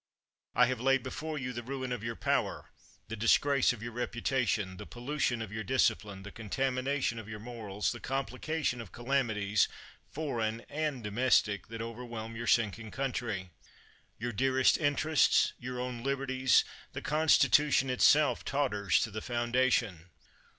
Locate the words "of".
1.91-2.03, 3.71-3.83, 5.43-5.51, 7.19-7.29, 8.81-8.91